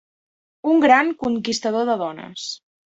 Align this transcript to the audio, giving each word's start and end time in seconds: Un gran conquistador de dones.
Un 0.71 0.81
gran 0.87 1.13
conquistador 1.27 1.89
de 1.95 2.01
dones. 2.05 2.53